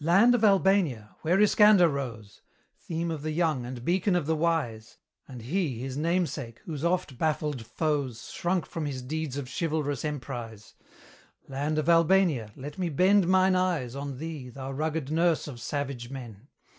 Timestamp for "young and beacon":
3.30-4.16